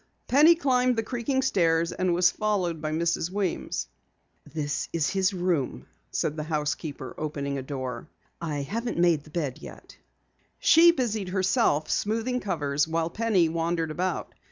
Penny 0.27 0.55
climbed 0.55 0.95
the 0.95 1.03
creaking 1.03 1.43
stairs 1.43 1.91
and 1.91 2.11
was 2.15 2.31
followed 2.31 2.81
by 2.81 2.91
Mrs. 2.91 3.29
Weems. 3.29 3.87
"This 4.51 4.89
is 4.91 5.11
his 5.11 5.31
room," 5.31 5.85
said 6.09 6.35
the 6.35 6.41
housekeeper, 6.49 7.13
opening 7.19 7.59
a 7.59 7.61
door. 7.61 8.07
"I 8.41 8.63
haven't 8.63 8.97
made 8.97 9.25
the 9.25 9.29
bed 9.29 9.59
yet." 9.61 9.95
She 10.57 10.89
busied 10.91 11.29
herself 11.29 11.87
smoothing 11.91 12.39
covers 12.39 12.87
while 12.87 13.11
Penny 13.11 13.47
wandered 13.47 13.91
about. 13.91 14.33